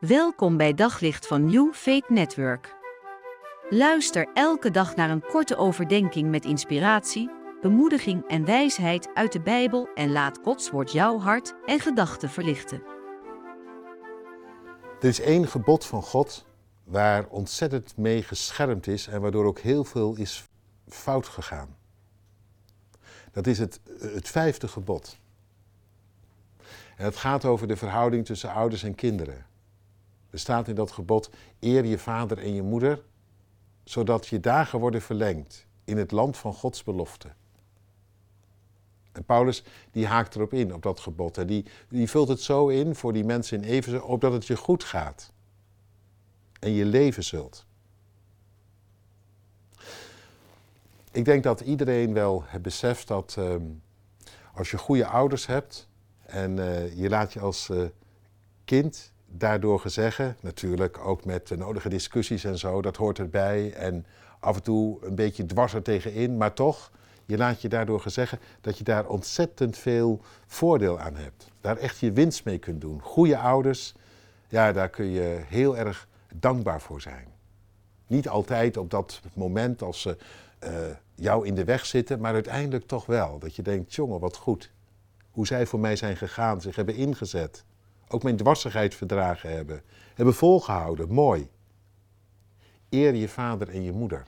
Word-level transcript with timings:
Welkom 0.00 0.56
bij 0.56 0.74
Daglicht 0.74 1.26
van 1.26 1.44
New 1.44 1.74
Faith 1.74 2.08
Network. 2.08 2.74
Luister 3.70 4.28
elke 4.34 4.70
dag 4.70 4.96
naar 4.96 5.10
een 5.10 5.22
korte 5.22 5.56
overdenking 5.56 6.30
met 6.30 6.44
inspiratie, 6.44 7.30
bemoediging 7.60 8.28
en 8.28 8.44
wijsheid 8.44 9.08
uit 9.14 9.32
de 9.32 9.40
Bijbel 9.40 9.88
en 9.94 10.12
laat 10.12 10.38
Gods 10.42 10.70
woord 10.70 10.92
jouw 10.92 11.18
hart 11.18 11.54
en 11.66 11.80
gedachten 11.80 12.30
verlichten. 12.30 12.82
Er 15.00 15.08
is 15.08 15.20
één 15.20 15.48
gebod 15.48 15.86
van 15.86 16.02
God 16.02 16.46
waar 16.84 17.26
ontzettend 17.28 17.96
mee 17.96 18.22
geschermd 18.22 18.86
is 18.86 19.06
en 19.06 19.20
waardoor 19.20 19.44
ook 19.44 19.58
heel 19.58 19.84
veel 19.84 20.16
is 20.16 20.44
fout 20.88 21.26
gegaan. 21.26 21.76
Dat 23.32 23.46
is 23.46 23.58
het, 23.58 23.80
het 24.00 24.28
vijfde 24.28 24.68
gebod. 24.68 25.18
En 26.96 27.04
het 27.04 27.16
gaat 27.16 27.44
over 27.44 27.68
de 27.68 27.76
verhouding 27.76 28.26
tussen 28.26 28.52
ouders 28.52 28.82
en 28.82 28.94
kinderen. 28.94 29.48
Er 30.30 30.38
staat 30.38 30.68
in 30.68 30.74
dat 30.74 30.90
gebod: 30.92 31.30
eer 31.60 31.84
je 31.84 31.98
vader 31.98 32.38
en 32.38 32.54
je 32.54 32.62
moeder, 32.62 33.02
zodat 33.84 34.26
je 34.26 34.40
dagen 34.40 34.78
worden 34.78 35.02
verlengd 35.02 35.66
in 35.84 35.96
het 35.96 36.10
land 36.10 36.36
van 36.36 36.54
Gods 36.54 36.84
belofte. 36.84 37.28
En 39.12 39.24
Paulus 39.24 39.62
die 39.90 40.06
haakt 40.06 40.34
erop 40.34 40.52
in, 40.52 40.74
op 40.74 40.82
dat 40.82 41.00
gebod. 41.00 41.38
En 41.38 41.46
die, 41.46 41.64
die 41.88 42.10
vult 42.10 42.28
het 42.28 42.40
zo 42.40 42.68
in 42.68 42.94
voor 42.94 43.12
die 43.12 43.24
mensen 43.24 43.62
in 43.62 43.68
Efeze, 43.68 44.02
opdat 44.02 44.32
het 44.32 44.46
je 44.46 44.56
goed 44.56 44.84
gaat. 44.84 45.32
En 46.60 46.70
je 46.70 46.84
leven 46.84 47.24
zult. 47.24 47.66
Ik 51.12 51.24
denk 51.24 51.42
dat 51.42 51.60
iedereen 51.60 52.12
wel 52.12 52.42
het 52.46 52.62
beseft 52.62 53.08
dat 53.08 53.34
ehm, 53.38 53.62
als 54.54 54.70
je 54.70 54.78
goede 54.78 55.06
ouders 55.06 55.46
hebt 55.46 55.88
en 56.26 56.56
uh, 56.56 56.98
je 56.98 57.08
laat 57.08 57.32
je 57.32 57.40
als 57.40 57.68
uh, 57.68 57.84
kind 58.64 59.12
daardoor 59.32 59.80
gezeggen, 59.80 60.36
natuurlijk 60.40 60.98
ook 60.98 61.24
met 61.24 61.48
de 61.48 61.56
nodige 61.56 61.88
discussies 61.88 62.44
en 62.44 62.58
zo, 62.58 62.82
dat 62.82 62.96
hoort 62.96 63.18
erbij. 63.18 63.72
En 63.72 64.06
af 64.40 64.56
en 64.56 64.62
toe 64.62 64.98
een 65.04 65.14
beetje 65.14 65.46
dwars 65.46 65.74
er 65.74 65.82
tegenin, 65.82 66.36
maar 66.36 66.52
toch, 66.52 66.90
je 67.26 67.36
laat 67.36 67.62
je 67.62 67.68
daardoor 67.68 68.00
gezeggen 68.00 68.38
dat 68.60 68.78
je 68.78 68.84
daar 68.84 69.06
ontzettend 69.06 69.78
veel 69.78 70.20
voordeel 70.46 70.98
aan 70.98 71.16
hebt. 71.16 71.50
Daar 71.60 71.76
echt 71.76 71.98
je 71.98 72.12
winst 72.12 72.44
mee 72.44 72.58
kunt 72.58 72.80
doen. 72.80 73.00
Goede 73.00 73.38
ouders, 73.38 73.94
ja, 74.48 74.72
daar 74.72 74.88
kun 74.88 75.10
je 75.10 75.40
heel 75.46 75.76
erg 75.76 76.08
dankbaar 76.34 76.80
voor 76.80 77.00
zijn. 77.00 77.28
Niet 78.06 78.28
altijd 78.28 78.76
op 78.76 78.90
dat 78.90 79.20
moment 79.34 79.82
als 79.82 80.00
ze 80.00 80.16
uh, 80.64 80.70
jou 81.14 81.46
in 81.46 81.54
de 81.54 81.64
weg 81.64 81.86
zitten, 81.86 82.20
maar 82.20 82.32
uiteindelijk 82.32 82.86
toch 82.86 83.06
wel. 83.06 83.38
Dat 83.38 83.56
je 83.56 83.62
denkt, 83.62 83.94
jongen, 83.94 84.20
wat 84.20 84.36
goed. 84.36 84.70
Hoe 85.30 85.46
zij 85.46 85.66
voor 85.66 85.80
mij 85.80 85.96
zijn 85.96 86.16
gegaan, 86.16 86.60
zich 86.60 86.76
hebben 86.76 86.94
ingezet 86.94 87.64
ook 88.12 88.22
mijn 88.22 88.36
dwarsigheid 88.36 88.94
verdragen 88.94 89.50
hebben, 89.50 89.82
hebben 90.14 90.34
volgehouden. 90.34 91.12
Mooi. 91.12 91.50
Eer 92.88 93.14
je 93.14 93.28
vader 93.28 93.68
en 93.68 93.82
je 93.82 93.92
moeder. 93.92 94.26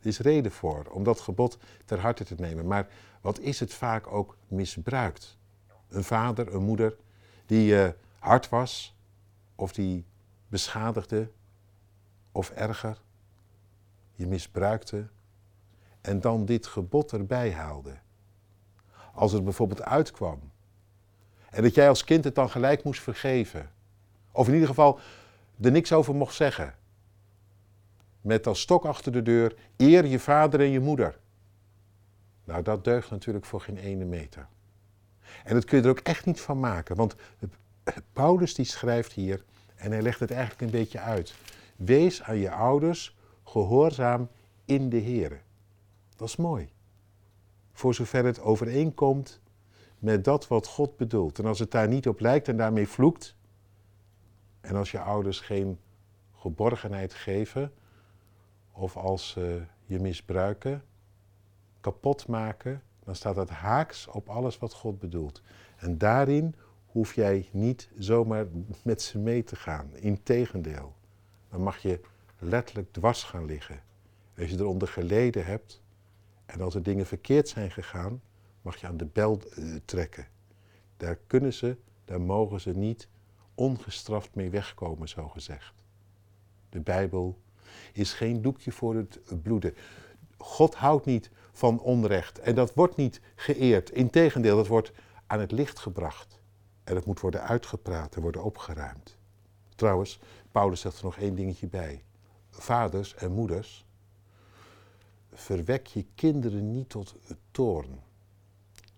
Er 0.00 0.06
is 0.06 0.18
reden 0.18 0.52
voor 0.52 0.84
om 0.90 1.04
dat 1.04 1.20
gebod 1.20 1.58
ter 1.84 2.00
harte 2.00 2.24
te 2.24 2.34
nemen. 2.38 2.66
Maar 2.66 2.88
wat 3.20 3.38
is 3.38 3.60
het 3.60 3.74
vaak 3.74 4.06
ook 4.06 4.36
misbruikt? 4.48 5.38
Een 5.88 6.04
vader, 6.04 6.54
een 6.54 6.62
moeder 6.62 6.96
die 7.46 7.72
uh, 7.72 7.88
hard 8.18 8.48
was, 8.48 8.96
of 9.54 9.72
die 9.72 10.04
beschadigde, 10.48 11.30
of 12.32 12.50
erger, 12.50 13.00
je 14.12 14.26
misbruikte 14.26 15.08
en 16.00 16.20
dan 16.20 16.44
dit 16.44 16.66
gebod 16.66 17.12
erbij 17.12 17.52
haalde. 17.52 17.98
Als 19.14 19.32
het 19.32 19.44
bijvoorbeeld 19.44 19.82
uitkwam 19.82 20.40
en 21.50 21.62
dat 21.62 21.74
jij 21.74 21.88
als 21.88 22.04
kind 22.04 22.24
het 22.24 22.34
dan 22.34 22.50
gelijk 22.50 22.84
moest 22.84 23.00
vergeven. 23.00 23.70
Of 24.32 24.46
in 24.46 24.52
ieder 24.52 24.68
geval 24.68 25.00
er 25.60 25.70
niks 25.70 25.92
over 25.92 26.14
mocht 26.14 26.34
zeggen. 26.34 26.74
Met 28.20 28.46
als 28.46 28.60
stok 28.60 28.84
achter 28.84 29.12
de 29.12 29.22
deur, 29.22 29.54
eer 29.76 30.06
je 30.06 30.18
vader 30.18 30.60
en 30.60 30.70
je 30.70 30.80
moeder. 30.80 31.18
Nou, 32.44 32.62
dat 32.62 32.84
deugt 32.84 33.10
natuurlijk 33.10 33.44
voor 33.44 33.60
geen 33.60 33.76
ene 33.76 34.04
meter. 34.04 34.46
En 35.44 35.54
dat 35.54 35.64
kun 35.64 35.78
je 35.78 35.84
er 35.84 35.90
ook 35.90 35.98
echt 35.98 36.26
niet 36.26 36.40
van 36.40 36.60
maken. 36.60 36.96
Want 36.96 37.14
Paulus 38.12 38.54
die 38.54 38.64
schrijft 38.64 39.12
hier, 39.12 39.44
en 39.76 39.90
hij 39.90 40.02
legt 40.02 40.20
het 40.20 40.30
eigenlijk 40.30 40.60
een 40.60 40.78
beetje 40.78 40.98
uit. 40.98 41.34
Wees 41.76 42.22
aan 42.22 42.36
je 42.36 42.50
ouders 42.50 43.16
gehoorzaam 43.44 44.28
in 44.64 44.88
de 44.88 44.96
Heer. 44.96 45.42
Dat 46.16 46.28
is 46.28 46.36
mooi. 46.36 46.68
Voor 47.72 47.94
zover 47.94 48.24
het 48.24 48.40
overeenkomt 48.40 49.40
met 50.00 50.24
dat 50.24 50.48
wat 50.48 50.66
God 50.66 50.96
bedoelt. 50.96 51.38
En 51.38 51.44
als 51.44 51.58
het 51.58 51.70
daar 51.70 51.88
niet 51.88 52.08
op 52.08 52.20
lijkt 52.20 52.48
en 52.48 52.56
daarmee 52.56 52.88
vloekt, 52.88 53.36
en 54.60 54.76
als 54.76 54.90
je 54.90 55.00
ouders 55.00 55.40
geen 55.40 55.78
geborgenheid 56.34 57.14
geven, 57.14 57.72
of 58.72 58.96
als 58.96 59.30
ze 59.30 59.62
je 59.84 60.00
misbruiken, 60.00 60.84
kapot 61.80 62.28
maken, 62.28 62.82
dan 63.04 63.14
staat 63.14 63.34
dat 63.34 63.50
haaks 63.50 64.06
op 64.06 64.28
alles 64.28 64.58
wat 64.58 64.72
God 64.72 64.98
bedoelt. 64.98 65.42
En 65.76 65.98
daarin 65.98 66.54
hoef 66.86 67.14
jij 67.14 67.48
niet 67.52 67.88
zomaar 67.98 68.46
met 68.82 69.02
ze 69.02 69.18
mee 69.18 69.44
te 69.44 69.56
gaan. 69.56 69.90
Integendeel, 69.94 70.94
dan 71.48 71.62
mag 71.62 71.78
je 71.78 72.00
letterlijk 72.38 72.92
dwars 72.92 73.22
gaan 73.22 73.44
liggen. 73.44 73.82
Als 74.38 74.50
je 74.50 74.58
eronder 74.58 74.88
geleden 74.88 75.44
hebt 75.44 75.82
en 76.46 76.60
als 76.60 76.74
er 76.74 76.82
dingen 76.82 77.06
verkeerd 77.06 77.48
zijn 77.48 77.70
gegaan, 77.70 78.20
mag 78.62 78.76
je 78.76 78.86
aan 78.86 78.96
de 78.96 79.06
bel 79.06 79.40
uh, 79.58 79.76
trekken. 79.84 80.28
Daar 80.96 81.16
kunnen 81.26 81.52
ze, 81.52 81.76
daar 82.04 82.20
mogen 82.20 82.60
ze 82.60 82.70
niet 82.70 83.08
ongestraft 83.54 84.34
mee 84.34 84.50
wegkomen, 84.50 85.08
zo 85.08 85.28
gezegd. 85.28 85.84
De 86.68 86.80
Bijbel 86.80 87.38
is 87.92 88.12
geen 88.12 88.42
doekje 88.42 88.72
voor 88.72 88.94
het 88.94 89.20
bloeden. 89.42 89.74
God 90.38 90.74
houdt 90.74 91.06
niet 91.06 91.30
van 91.52 91.80
onrecht 91.80 92.38
en 92.38 92.54
dat 92.54 92.74
wordt 92.74 92.96
niet 92.96 93.20
geëerd. 93.34 93.90
Integendeel, 93.90 94.56
dat 94.56 94.66
wordt 94.66 94.92
aan 95.26 95.40
het 95.40 95.52
licht 95.52 95.78
gebracht. 95.78 96.40
En 96.84 96.94
het 96.94 97.04
moet 97.04 97.20
worden 97.20 97.42
uitgepraat 97.42 98.14
en 98.14 98.22
worden 98.22 98.44
opgeruimd. 98.44 99.16
Trouwens, 99.74 100.20
Paulus 100.52 100.80
zegt 100.80 100.98
er 100.98 101.04
nog 101.04 101.16
één 101.16 101.34
dingetje 101.34 101.66
bij. 101.66 102.04
Vaders 102.50 103.14
en 103.14 103.32
moeders, 103.32 103.86
verwek 105.32 105.86
je 105.86 106.06
kinderen 106.14 106.70
niet 106.70 106.88
tot 106.88 107.14
toorn 107.50 107.98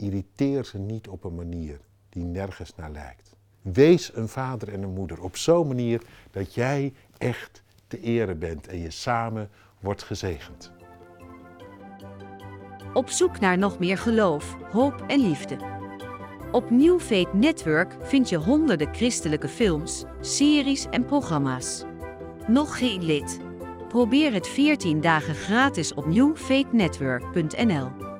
irriteer 0.02 0.64
ze 0.64 0.78
niet 0.78 1.08
op 1.08 1.24
een 1.24 1.34
manier 1.34 1.80
die 2.08 2.24
nergens 2.24 2.74
naar 2.76 2.90
lijkt. 2.90 3.34
Wees 3.62 4.10
een 4.14 4.28
vader 4.28 4.72
en 4.72 4.82
een 4.82 4.92
moeder 4.92 5.22
op 5.22 5.36
zo'n 5.36 5.66
manier 5.66 6.02
dat 6.30 6.54
jij 6.54 6.92
echt 7.18 7.62
te 7.86 8.00
ere 8.00 8.34
bent 8.34 8.66
en 8.66 8.78
je 8.78 8.90
samen 8.90 9.50
wordt 9.80 10.02
gezegend. 10.02 10.72
Op 12.92 13.08
zoek 13.08 13.40
naar 13.40 13.58
nog 13.58 13.78
meer 13.78 13.98
geloof, 13.98 14.56
hoop 14.70 15.04
en 15.06 15.28
liefde. 15.28 15.56
Op 16.52 16.70
New 16.70 17.00
Network 17.32 17.96
vind 18.00 18.28
je 18.28 18.36
honderden 18.36 18.94
christelijke 18.94 19.48
films, 19.48 20.04
series 20.20 20.86
en 20.90 21.04
programma's. 21.04 21.84
Nog 22.46 22.78
geen 22.78 23.04
lid? 23.04 23.40
Probeer 23.88 24.32
het 24.32 24.48
14 24.48 25.00
dagen 25.00 25.34
gratis 25.34 25.94
op 25.94 26.06
newfaithnetwork.nl. 26.06 28.11